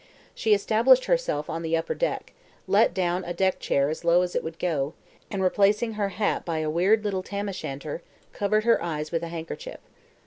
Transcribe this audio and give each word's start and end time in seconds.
She 0.33 0.55
established 0.55 1.05
herself 1.05 1.47
on 1.47 1.61
the 1.61 1.77
upper 1.77 1.93
deck, 1.93 2.33
let 2.65 2.91
down 2.91 3.23
a 3.23 3.35
deck 3.35 3.59
chair 3.59 3.87
as 3.87 4.03
low 4.03 4.23
as 4.23 4.35
it 4.35 4.43
would 4.43 4.57
go, 4.57 4.95
and 5.29 5.43
replacing 5.43 5.93
her 5.93 6.09
hat 6.09 6.43
by 6.43 6.57
a 6.57 6.71
weird 6.71 7.03
little 7.03 7.21
Tam 7.21 7.47
o' 7.49 7.51
Shanter, 7.51 8.01
covered 8.33 8.63
her 8.63 8.81
eyes 8.83 9.11
with 9.11 9.21
a 9.21 9.27
handkerchief. 9.27 9.77